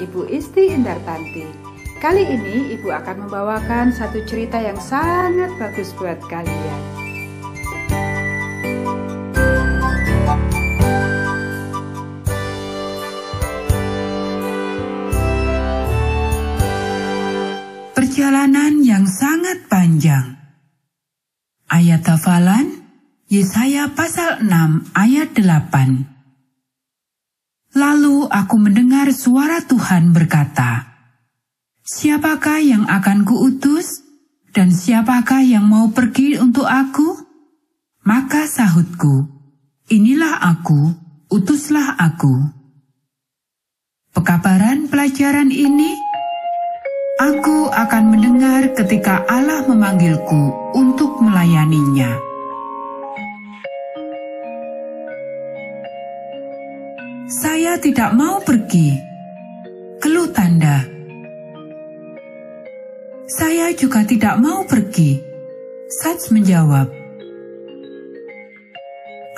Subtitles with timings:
[0.00, 1.44] Ibu Isti Indartanti.
[2.00, 6.80] Kali ini Ibu akan membawakan satu cerita yang sangat bagus buat kalian.
[17.92, 20.40] Perjalanan yang sangat panjang.
[21.68, 22.80] Ayat hafalan
[23.28, 26.19] Yesaya pasal 6 ayat 8.
[27.70, 30.90] Lalu aku mendengar suara Tuhan berkata,
[31.86, 34.02] Siapakah yang akan kuutus?
[34.50, 37.14] Dan siapakah yang mau pergi untuk aku?
[38.02, 39.30] Maka sahutku,
[39.90, 40.94] Inilah aku,
[41.30, 42.46] utuslah aku.
[44.14, 45.94] Pekabaran pelajaran ini,
[47.22, 52.29] aku akan mendengar ketika Allah memanggilku untuk melayaninya.
[57.70, 58.98] Saya tidak mau pergi.
[60.02, 60.82] Keluh tanda.
[63.30, 65.22] Saya juga tidak mau pergi.
[65.86, 66.90] Sats menjawab.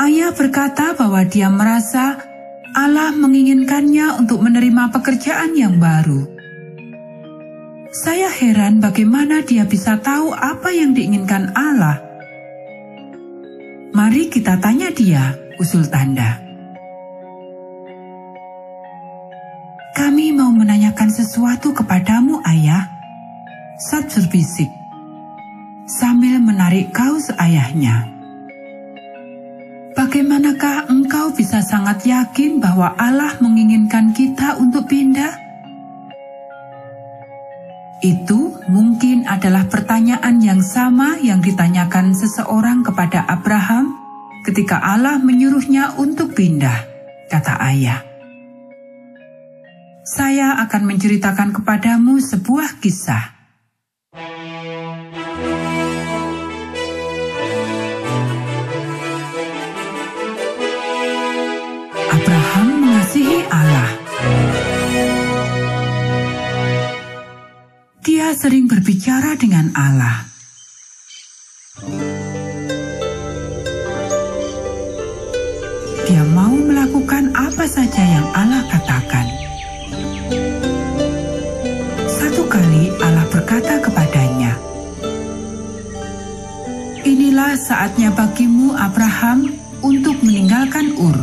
[0.00, 2.24] Ayah berkata bahwa dia merasa
[2.72, 6.24] Allah menginginkannya untuk menerima pekerjaan yang baru.
[7.92, 12.00] Saya heran bagaimana dia bisa tahu apa yang diinginkan Allah.
[13.92, 16.51] Mari kita tanya dia, usul tanda.
[21.32, 22.92] Sesuatu kepadamu, ayah.
[23.80, 24.68] Sat berbisik,
[25.88, 28.04] sambil menarik kaus ayahnya.
[29.96, 35.32] Bagaimanakah engkau bisa sangat yakin bahwa Allah menginginkan kita untuk pindah?
[38.04, 43.88] Itu mungkin adalah pertanyaan yang sama yang ditanyakan seseorang kepada Abraham
[44.44, 46.76] ketika Allah menyuruhnya untuk pindah,
[47.32, 48.11] kata ayah
[50.02, 53.38] saya akan menceritakan kepadamu sebuah kisah.
[62.10, 63.90] Abraham mengasihi Allah.
[68.02, 70.26] Dia sering berbicara dengan Allah.
[76.10, 79.11] Dia mau melakukan apa saja yang Allah katakan.
[83.42, 84.54] Berkata kepadanya,
[87.02, 91.18] Inilah saatnya bagimu Abraham untuk meninggalkan Ur.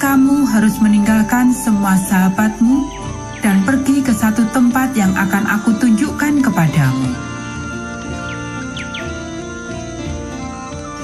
[0.00, 2.88] Kamu harus meninggalkan semua sahabatmu
[3.44, 7.12] dan pergi ke satu tempat yang akan aku tunjukkan kepadamu.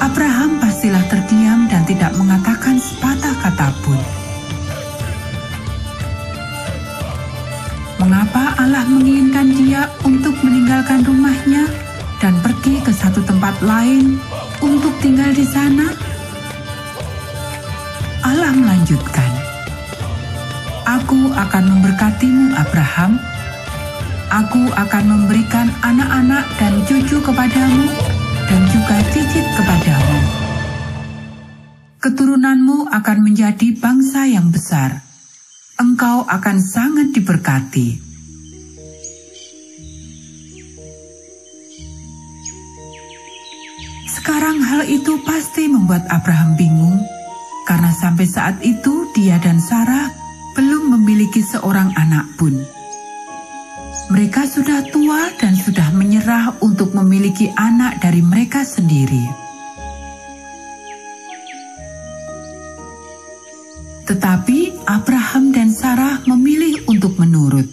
[0.00, 4.00] Abraham pastilah terdiam dan tidak mengatakan sepatah kata pun.
[8.06, 11.66] Mengapa Allah menginginkan dia untuk meninggalkan rumahnya
[12.22, 14.22] dan pergi ke satu tempat lain
[14.62, 15.90] untuk tinggal di sana?
[18.22, 19.26] Allah melanjutkan,
[20.86, 23.18] Aku akan memberkatimu Abraham,
[24.30, 27.90] Aku akan memberikan anak-anak dan cucu kepadamu
[28.46, 30.18] dan juga cicit kepadamu.
[31.98, 35.05] Keturunanmu akan menjadi bangsa yang besar
[35.76, 38.00] engkau akan sangat diberkati.
[44.08, 46.98] Sekarang hal itu pasti membuat Abraham bingung,
[47.68, 50.10] karena sampai saat itu dia dan Sarah
[50.56, 52.56] belum memiliki seorang anak pun.
[54.06, 59.45] Mereka sudah tua dan sudah menyerah untuk memiliki anak dari mereka sendiri.
[64.96, 67.68] Abraham dan Sarah memilih untuk menurut.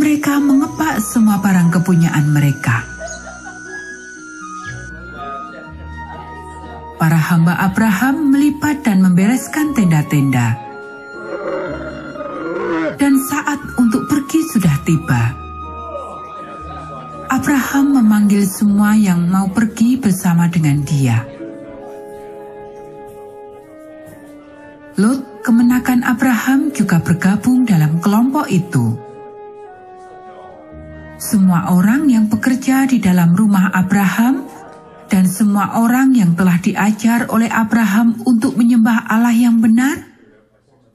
[0.00, 2.88] Mereka mengepak semua barang kepunyaan mereka.
[6.96, 10.56] Para hamba Abraham melipat dan membereskan tenda-tenda.
[12.96, 15.36] Dan saat untuk pergi sudah tiba.
[17.28, 21.20] Abraham memanggil semua yang mau pergi bersama dengan dia.
[24.96, 28.96] Lot, kemenakan Abraham juga bergabung dalam kelompok itu.
[31.20, 34.48] Semua orang yang bekerja di dalam rumah Abraham
[35.12, 40.00] dan semua orang yang telah diajar oleh Abraham untuk menyembah Allah yang benar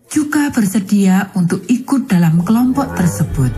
[0.10, 3.54] juga bersedia untuk ikut dalam kelompok tersebut.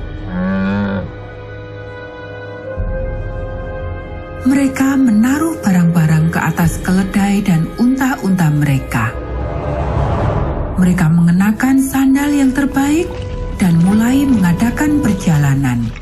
[4.44, 9.31] Mereka menaruh barang-barang ke atas keledai dan unta-unta mereka
[10.82, 13.06] mereka mengenakan sandal yang terbaik
[13.62, 16.01] dan mulai mengadakan perjalanan.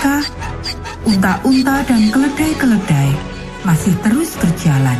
[0.00, 0.24] Mereka,
[1.04, 3.12] unta-unta dan keledai-keledai
[3.68, 4.96] masih terus berjalan.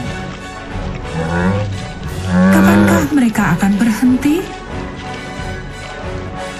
[2.28, 4.44] Kapankah mereka akan berhenti?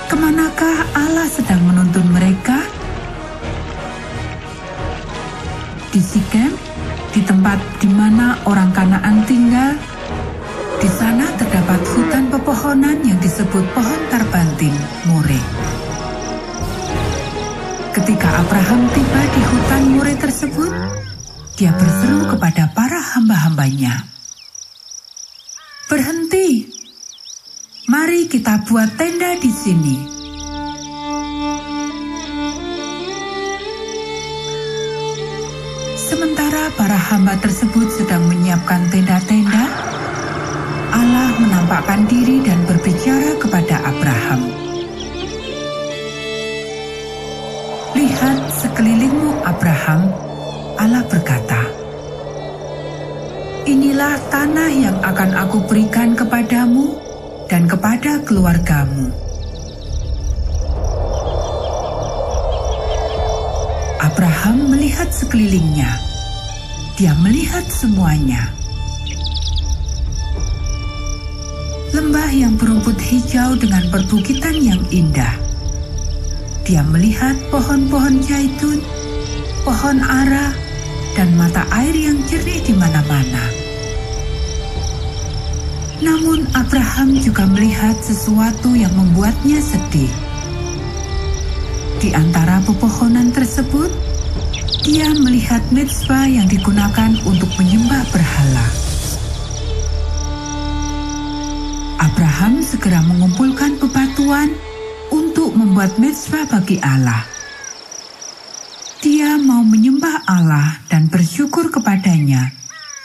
[0.08, 2.64] Ke manakah Allah sedang menuntun mereka?
[5.92, 6.56] Di Sikem,
[7.12, 9.76] di tempat di mana orang Kanaan tinggal,
[10.80, 14.72] di sana terdapat hutan pepohonan yang disebut pohon tarbantin,
[15.04, 15.39] More.
[18.30, 20.72] Abraham tiba di hutan More tersebut,
[21.58, 24.06] dia berseru kepada para hamba-hambanya.
[25.90, 26.70] Berhenti,
[27.90, 30.20] mari kita buat tenda di sini
[36.10, 39.62] Sementara para hamba tersebut sedang menyiapkan tenda-tenda,
[40.90, 44.49] Allah menampakkan diri dan berbicara kepada Abraham.
[48.60, 50.12] Sekelilingmu Abraham,
[50.76, 51.64] Allah berkata,
[53.64, 56.96] Inilah tanah yang akan aku berikan kepadamu
[57.48, 59.08] dan kepada keluargamu.
[64.00, 65.92] Abraham melihat sekelilingnya.
[67.00, 68.52] Dia melihat semuanya.
[71.96, 75.49] Lembah yang berumput hijau dengan perbukitan yang indah.
[76.64, 78.78] Dia melihat pohon-pohon zaitun,
[79.64, 80.52] pohon ara,
[81.18, 83.44] dan mata air yang jernih di mana-mana.
[86.00, 90.08] Namun Abraham juga melihat sesuatu yang membuatnya sedih.
[92.00, 93.92] Di antara pepohonan tersebut,
[94.80, 98.66] dia melihat mezbah yang digunakan untuk menyembah berhala.
[102.00, 104.56] Abraham segera mengumpulkan bebatuan
[105.50, 107.26] untuk membuat mezbah bagi Allah.
[109.02, 112.54] Dia mau menyembah Allah dan bersyukur kepadanya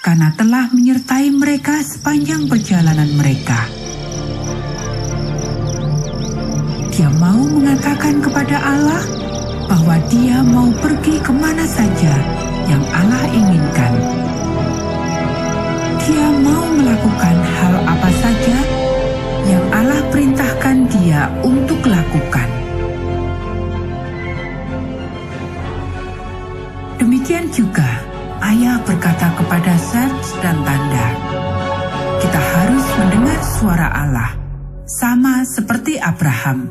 [0.06, 3.66] karena telah menyertai mereka sepanjang perjalanan mereka.
[6.94, 9.02] Dia mau mengatakan kepada Allah
[9.66, 12.14] bahwa dia mau pergi ke mana saja
[12.70, 13.94] yang Allah inginkan.
[15.98, 17.38] Dia mau melakukan
[21.44, 22.50] untuk lakukan.
[27.02, 27.86] Demikian juga
[28.46, 31.08] ayah berkata kepada Serge dan Tanda,
[32.22, 34.32] kita harus mendengar suara Allah,
[34.86, 36.70] sama seperti Abraham.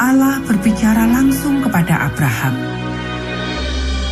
[0.00, 2.54] Allah berbicara langsung kepada Abraham.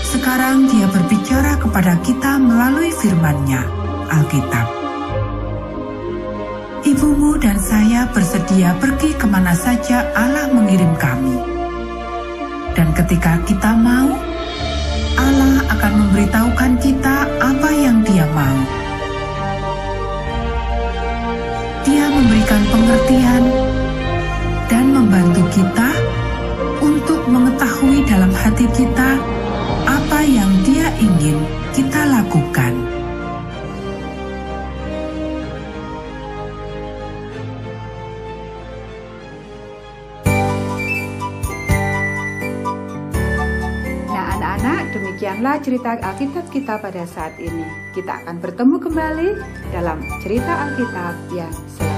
[0.09, 3.65] Sekarang dia berbicara kepada kita melalui firman-Nya,
[4.13, 4.82] Alkitab.
[6.93, 11.41] Ibumu dan saya bersedia pergi ke mana saja Allah mengirim kami.
[12.77, 14.13] Dan ketika kita mau,
[15.17, 18.59] Allah akan memberitahukan kita apa yang dia mau.
[21.89, 23.43] Dia memberikan pengertian
[24.69, 25.89] dan membantu kita
[26.85, 29.17] untuk mengetahui dalam hati kita
[29.89, 31.41] apa yang Dia ingin
[31.73, 32.92] kita lakukan.
[45.43, 47.67] Demikianlah cerita Alkitab kita pada saat ini.
[47.91, 49.29] Kita akan bertemu kembali
[49.75, 51.92] dalam cerita Alkitab yang selanjutnya.